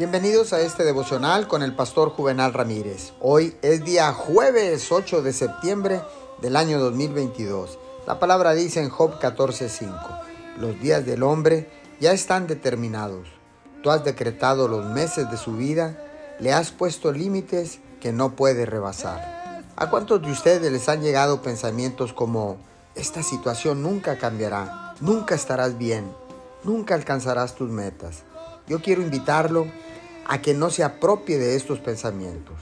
[0.00, 3.12] Bienvenidos a este devocional con el pastor Juvenal Ramírez.
[3.20, 6.00] Hoy es día jueves 8 de septiembre
[6.40, 7.78] del año 2022.
[8.06, 9.92] La palabra dice en Job 14:5,
[10.56, 11.68] los días del hombre
[12.00, 13.28] ya están determinados.
[13.82, 16.02] Tú has decretado los meses de su vida,
[16.38, 19.66] le has puesto límites que no puede rebasar.
[19.76, 22.56] ¿A cuántos de ustedes les han llegado pensamientos como,
[22.94, 26.10] esta situación nunca cambiará, nunca estarás bien,
[26.64, 28.22] nunca alcanzarás tus metas?
[28.66, 29.66] Yo quiero invitarlo
[30.30, 32.54] a que no se apropie de estos pensamientos.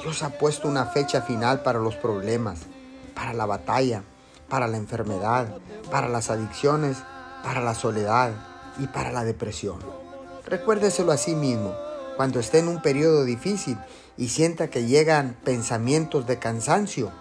[0.00, 2.60] Dios ha puesto una fecha final para los problemas,
[3.14, 4.02] para la batalla,
[4.48, 5.58] para la enfermedad,
[5.90, 6.96] para las adicciones,
[7.44, 8.32] para la soledad
[8.78, 9.76] y para la depresión.
[10.46, 11.74] Recuérdeselo a sí mismo
[12.16, 13.76] cuando esté en un periodo difícil
[14.16, 17.12] y sienta que llegan pensamientos de cansancio,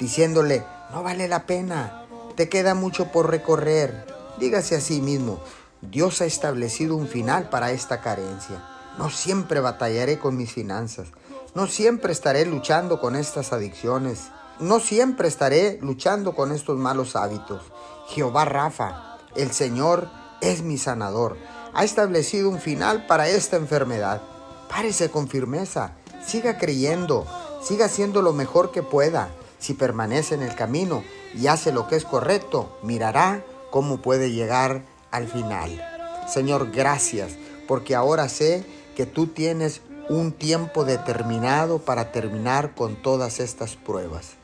[0.00, 4.04] diciéndole, no vale la pena, te queda mucho por recorrer.
[4.40, 5.38] Dígase a sí mismo,
[5.80, 8.64] Dios ha establecido un final para esta carencia.
[8.98, 11.08] No siempre batallaré con mis finanzas.
[11.54, 14.30] No siempre estaré luchando con estas adicciones.
[14.60, 17.62] No siempre estaré luchando con estos malos hábitos.
[18.08, 20.08] Jehová Rafa, el Señor
[20.40, 21.36] es mi sanador.
[21.74, 24.22] Ha establecido un final para esta enfermedad.
[24.68, 25.92] Párese con firmeza.
[26.26, 27.26] Siga creyendo.
[27.62, 29.30] Siga haciendo lo mejor que pueda.
[29.58, 31.02] Si permanece en el camino
[31.34, 35.80] y hace lo que es correcto, mirará cómo puede llegar al final.
[36.28, 37.32] Señor, gracias,
[37.68, 44.34] porque ahora sé que tú tienes un tiempo determinado para terminar con todas estas pruebas.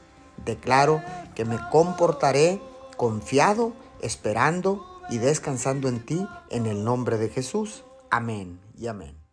[0.45, 1.03] Declaro
[1.35, 2.61] que me comportaré
[2.97, 7.85] confiado, esperando y descansando en ti en el nombre de Jesús.
[8.11, 9.28] Amén y amén.